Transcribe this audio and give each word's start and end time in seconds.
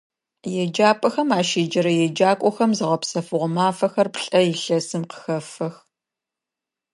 Еджапӏэхэм 0.63 1.29
ащеджэрэ 1.39 1.91
еджакӏохэм 2.05 2.71
зыгъэпсэфыгъо 2.77 3.47
мафэхэр 3.55 4.07
плӏэ 4.13 4.41
илъэсым 4.51 5.03
къыхэфэх. 5.09 5.75